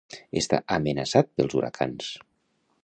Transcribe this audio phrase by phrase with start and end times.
[0.41, 2.13] Està amenaçat pels huracans.